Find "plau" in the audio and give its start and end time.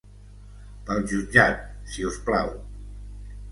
2.31-2.53